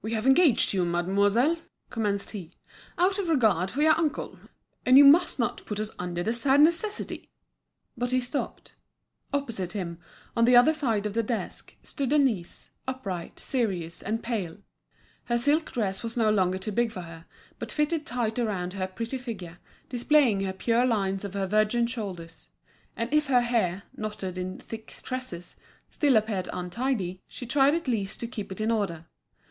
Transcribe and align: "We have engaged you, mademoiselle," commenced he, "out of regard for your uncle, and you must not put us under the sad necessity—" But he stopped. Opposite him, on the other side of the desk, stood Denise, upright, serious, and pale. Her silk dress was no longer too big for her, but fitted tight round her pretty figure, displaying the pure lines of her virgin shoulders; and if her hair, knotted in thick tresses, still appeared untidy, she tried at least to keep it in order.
"We 0.00 0.14
have 0.14 0.26
engaged 0.26 0.72
you, 0.72 0.84
mademoiselle," 0.84 1.58
commenced 1.90 2.30
he, 2.30 2.54
"out 2.98 3.18
of 3.18 3.28
regard 3.28 3.70
for 3.70 3.82
your 3.82 3.96
uncle, 3.96 4.38
and 4.84 4.96
you 4.98 5.04
must 5.04 5.38
not 5.38 5.64
put 5.66 5.78
us 5.78 5.90
under 5.98 6.22
the 6.22 6.32
sad 6.32 6.62
necessity—" 6.62 7.30
But 7.96 8.10
he 8.12 8.18
stopped. 8.18 8.74
Opposite 9.32 9.72
him, 9.72 10.00
on 10.34 10.46
the 10.46 10.56
other 10.56 10.72
side 10.72 11.06
of 11.06 11.12
the 11.14 11.22
desk, 11.22 11.76
stood 11.84 12.08
Denise, 12.08 12.70
upright, 12.88 13.38
serious, 13.38 14.02
and 14.02 14.22
pale. 14.22 14.56
Her 15.26 15.38
silk 15.38 15.70
dress 15.70 16.02
was 16.02 16.16
no 16.16 16.30
longer 16.30 16.58
too 16.58 16.72
big 16.72 16.90
for 16.90 17.02
her, 17.02 17.26
but 17.60 17.70
fitted 17.70 18.04
tight 18.06 18.38
round 18.38 18.72
her 18.72 18.88
pretty 18.88 19.18
figure, 19.18 19.58
displaying 19.88 20.38
the 20.38 20.52
pure 20.54 20.86
lines 20.86 21.24
of 21.24 21.34
her 21.34 21.46
virgin 21.46 21.86
shoulders; 21.86 22.48
and 22.96 23.12
if 23.12 23.26
her 23.26 23.42
hair, 23.42 23.82
knotted 23.96 24.38
in 24.38 24.58
thick 24.58 24.96
tresses, 25.02 25.56
still 25.90 26.16
appeared 26.16 26.48
untidy, 26.52 27.20
she 27.28 27.46
tried 27.46 27.74
at 27.74 27.86
least 27.86 28.18
to 28.18 28.26
keep 28.26 28.50
it 28.50 28.60
in 28.60 28.70
order. 28.72 29.06